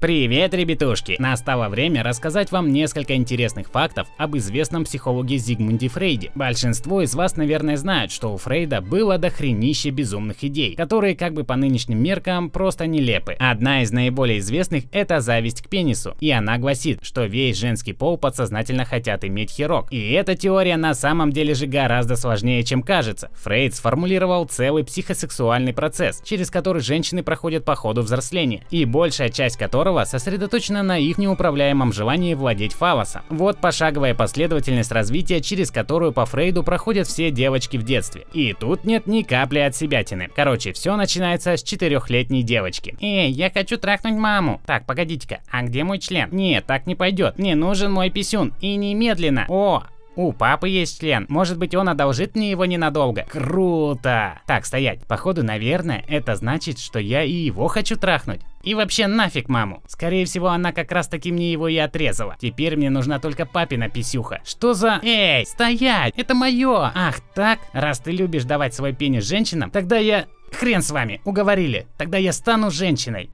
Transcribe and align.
Привет, 0.00 0.54
ребятушки! 0.54 1.16
Настало 1.18 1.68
время 1.68 2.02
рассказать 2.02 2.50
вам 2.52 2.72
несколько 2.72 3.16
интересных 3.16 3.68
фактов 3.68 4.08
об 4.16 4.34
известном 4.34 4.84
психологе 4.84 5.36
Зигмунде 5.36 5.88
Фрейде. 5.88 6.30
Большинство 6.34 7.02
из 7.02 7.14
вас, 7.14 7.36
наверное, 7.36 7.76
знают, 7.76 8.10
что 8.10 8.32
у 8.32 8.38
Фрейда 8.38 8.80
было 8.80 9.18
дохренище 9.18 9.90
безумных 9.90 10.42
идей, 10.42 10.74
которые 10.74 11.14
как 11.14 11.34
бы 11.34 11.44
по 11.44 11.54
нынешним 11.54 12.02
меркам 12.02 12.48
просто 12.48 12.86
нелепы. 12.86 13.36
Одна 13.38 13.82
из 13.82 13.92
наиболее 13.92 14.38
известных– 14.38 14.84
это 14.92 15.20
зависть 15.20 15.60
к 15.60 15.68
пенису, 15.68 16.16
и 16.18 16.30
она 16.30 16.56
гласит, 16.56 17.00
что 17.02 17.26
весь 17.26 17.58
женский 17.58 17.92
пол 17.92 18.16
подсознательно 18.16 18.86
хотят 18.86 19.22
иметь 19.26 19.50
херок. 19.50 19.92
И 19.92 20.12
эта 20.12 20.34
теория 20.34 20.78
на 20.78 20.94
самом 20.94 21.30
деле 21.30 21.52
же 21.52 21.66
гораздо 21.66 22.16
сложнее, 22.16 22.62
чем 22.62 22.82
кажется. 22.82 23.30
Фрейд 23.34 23.74
сформулировал 23.74 24.46
целый 24.46 24.82
психосексуальный 24.82 25.74
процесс, 25.74 26.22
через 26.24 26.50
который 26.50 26.80
женщины 26.80 27.22
проходят 27.22 27.66
по 27.66 27.74
ходу 27.74 28.00
взросления, 28.00 28.64
и 28.70 28.86
большая 28.86 29.28
часть 29.28 29.58
которого 29.58 29.89
которого 29.90 30.04
сосредоточена 30.04 30.84
на 30.84 30.98
их 30.98 31.18
неуправляемом 31.18 31.92
желании 31.92 32.34
владеть 32.34 32.74
фалосом. 32.74 33.22
Вот 33.28 33.58
пошаговая 33.58 34.14
последовательность 34.14 34.92
развития, 34.92 35.40
через 35.40 35.72
которую 35.72 36.12
по 36.12 36.26
Фрейду 36.26 36.62
проходят 36.62 37.08
все 37.08 37.32
девочки 37.32 37.76
в 37.76 37.82
детстве. 37.82 38.24
И 38.32 38.52
тут 38.52 38.84
нет 38.84 39.08
ни 39.08 39.22
капли 39.22 39.58
от 39.58 39.74
себятины. 39.74 40.30
Короче, 40.36 40.72
все 40.72 40.94
начинается 40.94 41.56
с 41.56 41.62
четырехлетней 41.64 42.42
девочки. 42.42 42.96
Эй, 43.00 43.32
я 43.32 43.50
хочу 43.50 43.78
трахнуть 43.78 44.14
маму. 44.14 44.60
Так, 44.64 44.86
погодите-ка, 44.86 45.40
а 45.50 45.62
где 45.62 45.82
мой 45.82 45.98
член? 45.98 46.28
Нет, 46.30 46.66
так 46.66 46.86
не 46.86 46.94
пойдет. 46.94 47.36
Мне 47.38 47.56
нужен 47.56 47.90
мой 47.90 48.10
писюн. 48.10 48.54
И 48.60 48.76
немедленно. 48.76 49.46
О, 49.48 49.82
у 50.16 50.32
папы 50.32 50.68
есть 50.68 51.00
член. 51.00 51.26
Может 51.28 51.58
быть, 51.58 51.74
он 51.74 51.88
одолжит 51.88 52.34
мне 52.34 52.50
его 52.50 52.64
ненадолго. 52.64 53.26
Круто! 53.30 54.40
Так, 54.46 54.66
стоять. 54.66 55.06
Походу, 55.06 55.42
наверное, 55.42 56.04
это 56.08 56.34
значит, 56.34 56.78
что 56.78 56.98
я 56.98 57.22
и 57.22 57.32
его 57.32 57.68
хочу 57.68 57.96
трахнуть. 57.96 58.40
И 58.62 58.74
вообще 58.74 59.06
нафиг 59.06 59.48
маму. 59.48 59.82
Скорее 59.86 60.26
всего, 60.26 60.48
она 60.48 60.72
как 60.72 60.92
раз 60.92 61.08
таки 61.08 61.32
мне 61.32 61.50
его 61.50 61.68
и 61.68 61.76
отрезала. 61.76 62.36
Теперь 62.40 62.76
мне 62.76 62.90
нужна 62.90 63.18
только 63.18 63.46
папина 63.46 63.88
писюха. 63.88 64.40
Что 64.44 64.74
за... 64.74 65.00
Эй, 65.02 65.46
стоять! 65.46 66.14
Это 66.16 66.34
мое! 66.34 66.92
Ах, 66.94 67.20
так? 67.34 67.60
Раз 67.72 68.00
ты 68.00 68.10
любишь 68.10 68.44
давать 68.44 68.74
свой 68.74 68.92
пенис 68.92 69.24
женщинам, 69.24 69.70
тогда 69.70 69.96
я... 69.96 70.26
Хрен 70.52 70.82
с 70.82 70.90
вами, 70.90 71.20
уговорили. 71.24 71.86
Тогда 71.96 72.18
я 72.18 72.32
стану 72.32 72.72
женщиной. 72.72 73.30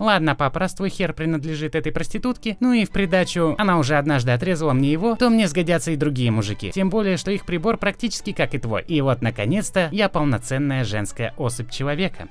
Ладно, 0.00 0.34
пап, 0.34 0.56
раз 0.56 0.74
хер 0.88 1.12
принадлежит 1.12 1.74
этой 1.74 1.92
проститутке, 1.92 2.56
ну 2.58 2.72
и 2.72 2.86
в 2.86 2.90
придачу 2.90 3.54
она 3.58 3.78
уже 3.78 3.96
однажды 3.96 4.32
отрезала 4.32 4.72
мне 4.72 4.90
его, 4.90 5.14
то 5.14 5.28
мне 5.28 5.46
сгодятся 5.46 5.90
и 5.90 5.96
другие 5.96 6.30
мужики. 6.30 6.70
Тем 6.70 6.88
более, 6.88 7.18
что 7.18 7.30
их 7.30 7.44
прибор 7.44 7.76
практически 7.76 8.32
как 8.32 8.54
и 8.54 8.58
твой. 8.58 8.82
И 8.82 9.02
вот, 9.02 9.20
наконец-то, 9.20 9.90
я 9.92 10.08
полноценная 10.08 10.84
женская 10.84 11.34
особь 11.36 11.70
человека. 11.70 12.30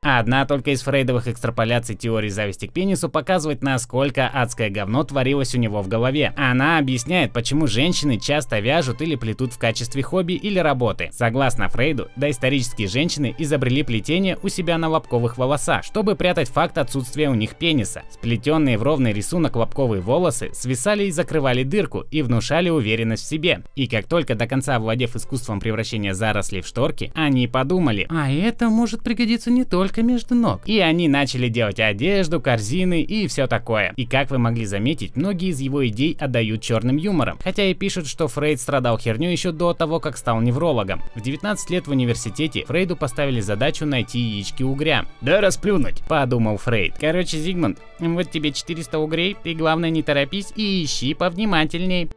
Одна 0.00 0.46
только 0.46 0.70
из 0.70 0.82
фрейдовых 0.82 1.26
экстраполяций 1.26 1.96
теории 1.96 2.28
зависти 2.28 2.66
к 2.66 2.72
пенису 2.72 3.08
показывает, 3.08 3.64
насколько 3.64 4.28
адское 4.28 4.70
говно 4.70 5.02
творилось 5.02 5.56
у 5.56 5.58
него 5.58 5.82
в 5.82 5.88
голове. 5.88 6.32
Она 6.36 6.78
объясняет, 6.78 7.32
почему 7.32 7.66
женщины 7.66 8.16
часто 8.16 8.60
вяжут 8.60 9.02
или 9.02 9.16
плетут 9.16 9.52
в 9.52 9.58
качестве 9.58 10.04
хобби 10.04 10.34
или 10.34 10.60
работы. 10.60 11.10
Согласно 11.12 11.68
Фрейду, 11.68 12.08
доисторические 12.14 12.86
женщины 12.86 13.34
изобрели 13.38 13.82
плетение 13.82 14.38
у 14.40 14.48
себя 14.48 14.78
на 14.78 14.88
лобковых 14.88 15.36
волосах, 15.36 15.82
чтобы 15.82 16.14
прятать 16.14 16.48
факт 16.48 16.78
отсутствия 16.78 17.28
у 17.28 17.34
них 17.34 17.56
пениса. 17.56 18.02
Сплетенные 18.08 18.78
в 18.78 18.84
ровный 18.84 19.12
рисунок 19.12 19.56
лобковые 19.56 20.00
волосы 20.00 20.50
свисали 20.54 21.06
и 21.06 21.10
закрывали 21.10 21.64
дырку 21.64 22.04
и 22.12 22.22
внушали 22.22 22.68
уверенность 22.70 23.24
в 23.24 23.28
себе. 23.28 23.64
И 23.74 23.88
как 23.88 24.06
только 24.06 24.36
до 24.36 24.46
конца 24.46 24.76
овладев 24.76 25.16
искусством 25.16 25.58
превращения 25.58 26.14
зарослей 26.14 26.60
в 26.60 26.68
шторки, 26.68 27.10
они 27.16 27.48
подумали, 27.48 28.06
а 28.10 28.30
это 28.30 28.68
может 28.68 29.02
пригодиться 29.02 29.50
не 29.50 29.64
только 29.64 29.87
только 29.88 30.02
между 30.02 30.34
ног. 30.34 30.60
И 30.66 30.80
они 30.80 31.08
начали 31.08 31.48
делать 31.48 31.80
одежду, 31.80 32.42
корзины 32.42 33.00
и 33.00 33.26
все 33.26 33.46
такое. 33.46 33.94
И 33.96 34.04
как 34.04 34.30
вы 34.30 34.36
могли 34.36 34.66
заметить, 34.66 35.16
многие 35.16 35.48
из 35.48 35.60
его 35.60 35.86
идей 35.88 36.14
отдают 36.20 36.60
черным 36.60 36.98
юмором. 36.98 37.38
Хотя 37.42 37.64
и 37.64 37.72
пишут, 37.72 38.06
что 38.06 38.28
Фрейд 38.28 38.60
страдал 38.60 38.98
херню 38.98 39.30
еще 39.30 39.50
до 39.50 39.72
того, 39.72 39.98
как 39.98 40.18
стал 40.18 40.42
неврологом. 40.42 41.02
В 41.14 41.22
19 41.22 41.70
лет 41.70 41.86
в 41.86 41.90
университете 41.90 42.66
Фрейду 42.66 42.96
поставили 42.96 43.40
задачу 43.40 43.86
найти 43.86 44.18
яички 44.18 44.62
угря. 44.62 45.06
Да 45.22 45.40
расплюнуть, 45.40 46.02
подумал 46.06 46.58
Фрейд. 46.58 46.96
Короче, 47.00 47.38
Зигмунд, 47.38 47.78
вот 47.98 48.30
тебе 48.30 48.52
400 48.52 48.98
угрей, 48.98 49.36
ты 49.42 49.54
главное 49.54 49.88
не 49.88 50.02
торопись 50.02 50.52
и 50.54 50.84
ищи 50.84 51.14
повнимательней. 51.14 52.10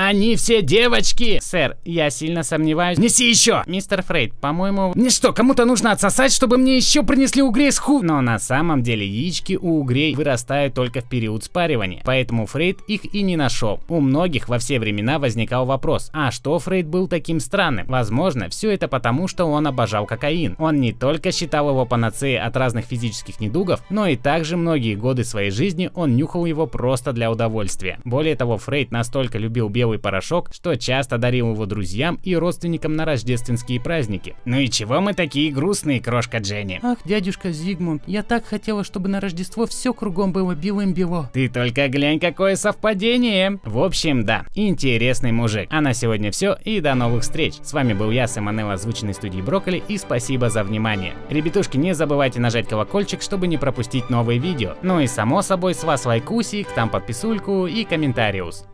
Они 0.00 0.36
все 0.36 0.62
девочки! 0.62 1.40
Сэр, 1.42 1.76
я 1.84 2.08
сильно 2.10 2.44
сомневаюсь. 2.44 2.98
Неси 2.98 3.28
еще! 3.28 3.64
Мистер 3.66 4.04
Фрейд, 4.04 4.32
по-моему... 4.32 4.92
Не 4.94 5.10
что, 5.10 5.32
кому-то 5.32 5.64
нужно 5.64 5.90
отсосать, 5.90 6.32
чтобы 6.32 6.56
мне 6.56 6.76
еще 6.76 7.02
принесли 7.02 7.42
угрей 7.42 7.72
с 7.72 7.78
ху... 7.78 8.00
Но 8.00 8.20
на 8.20 8.38
самом 8.38 8.84
деле 8.84 9.04
яички 9.04 9.58
у 9.60 9.80
угрей 9.80 10.14
вырастают 10.14 10.74
только 10.74 11.00
в 11.00 11.08
период 11.08 11.42
спаривания, 11.42 12.02
поэтому 12.04 12.46
Фрейд 12.46 12.78
их 12.86 13.12
и 13.12 13.22
не 13.22 13.36
нашел. 13.36 13.80
У 13.88 13.98
многих 13.98 14.48
во 14.48 14.60
все 14.60 14.78
времена 14.78 15.18
возникал 15.18 15.66
вопрос, 15.66 16.10
а 16.12 16.30
что 16.30 16.60
Фрейд 16.60 16.86
был 16.86 17.08
таким 17.08 17.40
странным? 17.40 17.88
Возможно, 17.88 18.48
все 18.50 18.70
это 18.70 18.86
потому, 18.86 19.26
что 19.26 19.46
он 19.46 19.66
обожал 19.66 20.06
кокаин. 20.06 20.54
Он 20.60 20.76
не 20.76 20.92
только 20.92 21.32
считал 21.32 21.70
его 21.70 21.86
панацеей 21.86 22.38
от 22.38 22.56
разных 22.56 22.84
физических 22.84 23.40
недугов, 23.40 23.82
но 23.90 24.06
и 24.06 24.14
также 24.14 24.56
многие 24.56 24.94
годы 24.94 25.24
своей 25.24 25.50
жизни 25.50 25.90
он 25.92 26.14
нюхал 26.14 26.44
его 26.44 26.68
просто 26.68 27.12
для 27.12 27.32
удовольствия. 27.32 27.98
Более 28.04 28.36
того, 28.36 28.58
Фрейд 28.58 28.92
настолько 28.92 29.38
любил 29.38 29.68
белый 29.68 29.87
белый 29.88 29.98
порошок, 29.98 30.50
что 30.52 30.76
часто 30.76 31.18
дарил 31.18 31.52
его 31.52 31.66
друзьям 31.66 32.18
и 32.22 32.36
родственникам 32.36 32.94
на 32.94 33.04
рождественские 33.04 33.80
праздники. 33.80 34.34
Ну 34.44 34.58
и 34.58 34.68
чего 34.68 35.00
мы 35.00 35.14
такие 35.14 35.52
грустные, 35.52 36.00
крошка 36.00 36.38
Дженни? 36.38 36.80
Ах, 36.82 36.98
дядюшка 37.04 37.50
Зигмунд, 37.50 38.02
я 38.06 38.22
так 38.22 38.46
хотела, 38.46 38.84
чтобы 38.84 39.08
на 39.08 39.20
Рождество 39.20 39.66
все 39.66 39.92
кругом 39.92 40.32
было 40.32 40.54
белым-бело. 40.54 41.30
Ты 41.32 41.48
только 41.48 41.88
глянь, 41.88 42.20
какое 42.20 42.56
совпадение. 42.56 43.60
В 43.64 43.78
общем, 43.82 44.24
да, 44.24 44.44
интересный 44.54 45.32
мужик. 45.32 45.68
А 45.70 45.80
на 45.80 45.94
сегодня 45.94 46.30
все 46.30 46.56
и 46.64 46.80
до 46.80 46.94
новых 46.94 47.22
встреч. 47.22 47.54
С 47.62 47.72
вами 47.72 47.92
был 47.92 48.10
я, 48.10 48.28
Сэмонел, 48.28 48.70
озвученный 48.70 49.14
студии 49.14 49.40
Брокколи 49.40 49.82
и 49.88 49.98
спасибо 49.98 50.50
за 50.50 50.64
внимание. 50.64 51.14
Ребятушки, 51.30 51.76
не 51.76 51.94
забывайте 51.94 52.40
нажать 52.40 52.68
колокольчик, 52.68 53.22
чтобы 53.22 53.46
не 53.46 53.58
пропустить 53.58 54.10
новые 54.10 54.38
видео. 54.38 54.74
Ну 54.82 55.00
и 55.00 55.06
само 55.06 55.42
собой 55.42 55.74
с 55.74 55.82
вас 55.84 56.04
лайкусик, 56.04 56.68
там 56.72 56.88
подписульку 56.88 57.66
и 57.66 57.84
комментариус. 57.84 58.66